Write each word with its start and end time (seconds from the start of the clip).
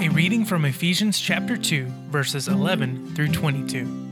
A 0.00 0.08
reading 0.08 0.44
from 0.44 0.64
Ephesians 0.64 1.20
chapter 1.20 1.56
2, 1.56 1.86
verses 2.10 2.48
11 2.48 3.14
through 3.14 3.28
22. 3.28 4.11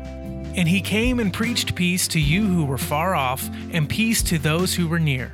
And 0.55 0.67
he 0.67 0.81
came 0.81 1.19
and 1.19 1.33
preached 1.33 1.75
peace 1.75 2.07
to 2.09 2.19
you 2.19 2.45
who 2.45 2.65
were 2.65 2.77
far 2.77 3.15
off, 3.15 3.49
and 3.71 3.87
peace 3.87 4.21
to 4.23 4.37
those 4.37 4.75
who 4.75 4.87
were 4.87 4.99
near. 4.99 5.33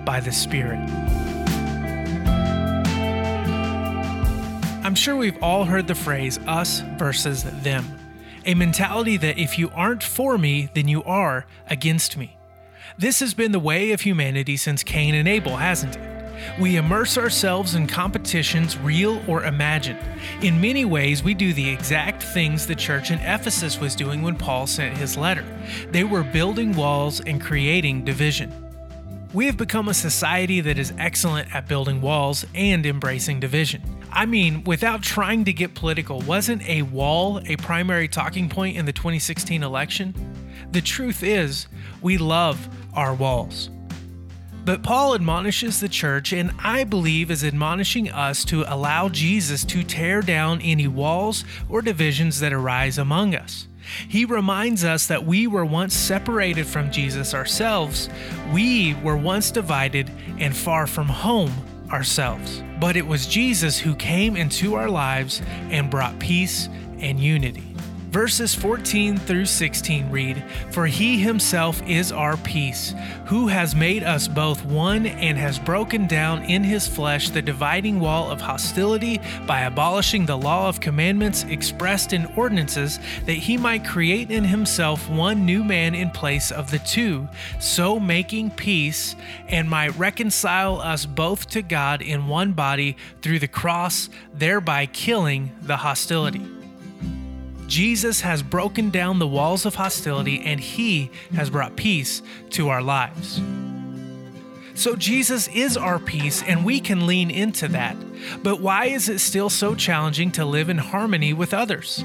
by 0.05 0.19
the 0.19 0.31
Spirit. 0.31 0.79
I'm 4.83 4.95
sure 4.95 5.15
we've 5.15 5.41
all 5.43 5.65
heard 5.65 5.87
the 5.87 5.95
phrase 5.95 6.39
us 6.47 6.81
versus 6.97 7.43
them, 7.61 7.85
a 8.45 8.55
mentality 8.55 9.17
that 9.17 9.37
if 9.37 9.59
you 9.59 9.69
aren't 9.75 10.03
for 10.03 10.37
me, 10.37 10.69
then 10.73 10.87
you 10.87 11.03
are 11.03 11.45
against 11.67 12.17
me. 12.17 12.37
This 12.97 13.19
has 13.19 13.33
been 13.33 13.51
the 13.51 13.59
way 13.59 13.91
of 13.91 14.01
humanity 14.01 14.57
since 14.57 14.83
Cain 14.83 15.13
and 15.13 15.27
Abel, 15.27 15.57
hasn't 15.57 15.95
it? 15.95 16.11
We 16.59 16.77
immerse 16.77 17.17
ourselves 17.17 17.75
in 17.75 17.87
competitions, 17.87 18.77
real 18.77 19.21
or 19.27 19.43
imagined. 19.43 19.99
In 20.41 20.59
many 20.59 20.85
ways, 20.85 21.23
we 21.23 21.33
do 21.33 21.53
the 21.53 21.69
exact 21.69 22.23
things 22.23 22.65
the 22.65 22.75
church 22.75 23.11
in 23.11 23.19
Ephesus 23.19 23.79
was 23.79 23.95
doing 23.95 24.21
when 24.21 24.35
Paul 24.35 24.65
sent 24.65 24.97
his 24.97 25.15
letter. 25.15 25.45
They 25.91 26.03
were 26.03 26.23
building 26.23 26.73
walls 26.75 27.21
and 27.21 27.39
creating 27.39 28.05
division. 28.05 28.70
We 29.33 29.45
have 29.45 29.55
become 29.55 29.87
a 29.87 29.93
society 29.93 30.59
that 30.59 30.77
is 30.77 30.91
excellent 30.97 31.55
at 31.55 31.69
building 31.69 32.01
walls 32.01 32.45
and 32.53 32.85
embracing 32.85 33.39
division. 33.39 33.81
I 34.11 34.25
mean, 34.25 34.65
without 34.65 35.01
trying 35.01 35.45
to 35.45 35.53
get 35.53 35.73
political, 35.73 36.19
wasn't 36.19 36.67
a 36.67 36.81
wall 36.81 37.39
a 37.45 37.55
primary 37.55 38.09
talking 38.09 38.49
point 38.49 38.75
in 38.75 38.85
the 38.85 38.91
2016 38.91 39.63
election? 39.63 40.13
The 40.71 40.81
truth 40.81 41.23
is, 41.23 41.67
we 42.01 42.17
love 42.17 42.67
our 42.93 43.13
walls. 43.13 43.69
But 44.65 44.83
Paul 44.83 45.15
admonishes 45.15 45.79
the 45.79 45.87
church, 45.87 46.33
and 46.33 46.51
I 46.59 46.83
believe 46.83 47.31
is 47.31 47.45
admonishing 47.45 48.11
us 48.11 48.43
to 48.45 48.65
allow 48.67 49.07
Jesus 49.07 49.63
to 49.65 49.81
tear 49.81 50.21
down 50.21 50.59
any 50.61 50.87
walls 50.87 51.45
or 51.69 51.81
divisions 51.81 52.41
that 52.41 52.51
arise 52.51 52.97
among 52.97 53.33
us. 53.33 53.67
He 54.07 54.25
reminds 54.25 54.83
us 54.83 55.07
that 55.07 55.25
we 55.25 55.47
were 55.47 55.65
once 55.65 55.93
separated 55.93 56.65
from 56.65 56.91
Jesus 56.91 57.33
ourselves. 57.33 58.09
We 58.53 58.95
were 58.95 59.17
once 59.17 59.51
divided 59.51 60.11
and 60.39 60.55
far 60.55 60.87
from 60.87 61.07
home 61.07 61.53
ourselves. 61.91 62.63
But 62.79 62.95
it 62.95 63.05
was 63.05 63.27
Jesus 63.27 63.77
who 63.77 63.95
came 63.95 64.35
into 64.35 64.75
our 64.75 64.89
lives 64.89 65.41
and 65.69 65.89
brought 65.89 66.17
peace 66.19 66.69
and 66.99 67.19
unity. 67.19 67.70
Verses 68.11 68.53
14 68.53 69.15
through 69.15 69.45
16 69.45 70.11
read 70.11 70.43
For 70.71 70.85
he 70.85 71.17
himself 71.17 71.81
is 71.87 72.11
our 72.11 72.35
peace, 72.35 72.93
who 73.25 73.47
has 73.47 73.73
made 73.73 74.03
us 74.03 74.27
both 74.27 74.65
one 74.65 75.05
and 75.05 75.37
has 75.37 75.57
broken 75.57 76.07
down 76.07 76.43
in 76.43 76.61
his 76.61 76.85
flesh 76.85 77.29
the 77.29 77.41
dividing 77.41 78.01
wall 78.01 78.29
of 78.29 78.41
hostility 78.41 79.21
by 79.47 79.61
abolishing 79.61 80.25
the 80.25 80.37
law 80.37 80.67
of 80.67 80.81
commandments 80.81 81.45
expressed 81.45 82.11
in 82.11 82.25
ordinances, 82.35 82.99
that 83.25 83.31
he 83.31 83.55
might 83.55 83.85
create 83.85 84.29
in 84.29 84.43
himself 84.43 85.09
one 85.09 85.45
new 85.45 85.63
man 85.63 85.95
in 85.95 86.09
place 86.09 86.51
of 86.51 86.69
the 86.69 86.79
two, 86.79 87.29
so 87.61 87.97
making 87.97 88.51
peace, 88.51 89.15
and 89.47 89.69
might 89.69 89.97
reconcile 89.97 90.81
us 90.81 91.05
both 91.05 91.49
to 91.51 91.61
God 91.61 92.01
in 92.01 92.27
one 92.27 92.51
body 92.51 92.97
through 93.21 93.39
the 93.39 93.47
cross, 93.47 94.09
thereby 94.33 94.85
killing 94.85 95.55
the 95.61 95.77
hostility. 95.77 96.60
Jesus 97.71 98.19
has 98.19 98.43
broken 98.43 98.89
down 98.89 99.17
the 99.17 99.27
walls 99.27 99.65
of 99.65 99.75
hostility 99.75 100.41
and 100.43 100.59
he 100.59 101.09
has 101.33 101.49
brought 101.49 101.77
peace 101.77 102.21
to 102.49 102.67
our 102.67 102.81
lives. 102.81 103.41
So, 104.73 104.97
Jesus 104.97 105.47
is 105.47 105.77
our 105.77 105.97
peace, 105.97 106.43
and 106.43 106.65
we 106.65 106.81
can 106.81 107.07
lean 107.07 107.31
into 107.31 107.69
that. 107.69 107.95
But 108.43 108.59
why 108.59 108.87
is 108.87 109.07
it 109.07 109.19
still 109.19 109.49
so 109.49 109.73
challenging 109.73 110.33
to 110.33 110.43
live 110.43 110.67
in 110.67 110.79
harmony 110.79 111.31
with 111.31 111.53
others? 111.53 112.03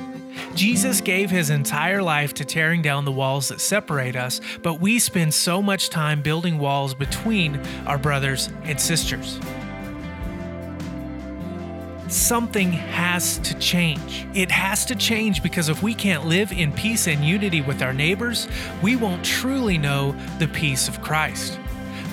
Jesus 0.54 1.00
gave 1.00 1.30
his 1.30 1.50
entire 1.50 2.02
life 2.02 2.32
to 2.34 2.44
tearing 2.44 2.80
down 2.80 3.04
the 3.04 3.10
walls 3.10 3.48
that 3.48 3.60
separate 3.60 4.14
us, 4.14 4.40
but 4.62 4.80
we 4.80 5.00
spend 5.00 5.34
so 5.34 5.60
much 5.60 5.90
time 5.90 6.22
building 6.22 6.58
walls 6.60 6.94
between 6.94 7.56
our 7.86 7.98
brothers 7.98 8.50
and 8.62 8.80
sisters 8.80 9.40
something 12.08 12.72
has 12.72 13.38
to 13.38 13.58
change. 13.58 14.26
It 14.34 14.50
has 14.50 14.84
to 14.86 14.94
change 14.94 15.42
because 15.42 15.68
if 15.68 15.82
we 15.82 15.94
can't 15.94 16.26
live 16.26 16.52
in 16.52 16.72
peace 16.72 17.06
and 17.06 17.24
unity 17.24 17.60
with 17.60 17.82
our 17.82 17.92
neighbors, 17.92 18.48
we 18.82 18.96
won't 18.96 19.24
truly 19.24 19.78
know 19.78 20.12
the 20.38 20.48
peace 20.48 20.88
of 20.88 21.02
Christ. 21.02 21.58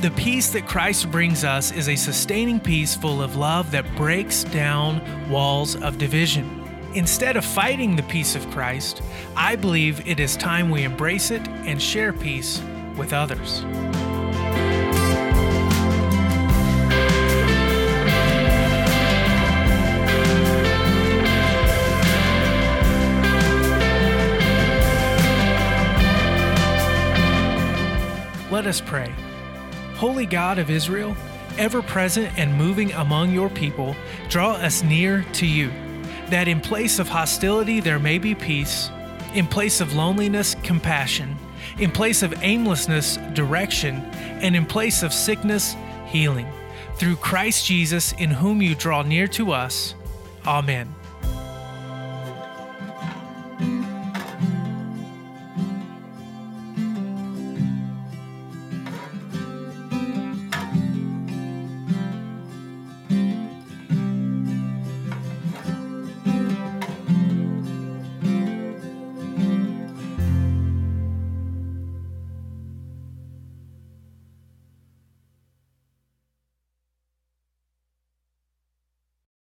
The 0.01 0.11
peace 0.11 0.51
that 0.51 0.67
Christ 0.67 1.09
brings 1.11 1.43
us 1.43 1.71
is 1.71 1.87
a 1.87 1.95
sustaining 1.95 2.59
peace 2.59 2.95
full 2.95 3.21
of 3.21 3.35
love 3.35 3.71
that 3.71 3.85
breaks 3.95 4.43
down 4.43 5.01
walls 5.29 5.75
of 5.81 5.97
division. 5.97 6.59
Instead 6.93 7.37
of 7.37 7.45
fighting 7.45 7.95
the 7.95 8.03
peace 8.03 8.35
of 8.35 8.49
Christ, 8.51 9.01
I 9.35 9.55
believe 9.55 10.05
it 10.07 10.19
is 10.19 10.35
time 10.35 10.69
we 10.69 10.83
embrace 10.83 11.31
it 11.31 11.47
and 11.47 11.81
share 11.81 12.13
peace 12.13 12.61
with 12.97 13.13
others. 13.13 13.63
Us 28.73 28.81
pray. 28.81 29.13
Holy 29.97 30.25
God 30.25 30.57
of 30.57 30.71
Israel, 30.71 31.15
ever 31.59 31.83
present 31.83 32.35
and 32.39 32.51
moving 32.55 32.91
among 32.93 33.31
your 33.31 33.47
people, 33.47 33.95
draw 34.29 34.53
us 34.53 34.81
near 34.81 35.23
to 35.33 35.45
you, 35.45 35.69
that 36.29 36.47
in 36.47 36.59
place 36.59 36.97
of 36.97 37.07
hostility 37.07 37.79
there 37.79 37.99
may 37.99 38.17
be 38.17 38.33
peace, 38.33 38.89
in 39.35 39.45
place 39.45 39.79
of 39.79 39.93
loneliness, 39.93 40.55
compassion, 40.63 41.37
in 41.77 41.91
place 41.91 42.23
of 42.23 42.33
aimlessness, 42.41 43.17
direction, 43.33 43.97
and 44.41 44.55
in 44.55 44.65
place 44.65 45.03
of 45.03 45.13
sickness, 45.13 45.75
healing. 46.07 46.47
Through 46.95 47.17
Christ 47.17 47.67
Jesus, 47.67 48.11
in 48.13 48.31
whom 48.31 48.59
you 48.59 48.73
draw 48.73 49.03
near 49.03 49.27
to 49.27 49.51
us. 49.51 49.93
Amen. 50.47 50.95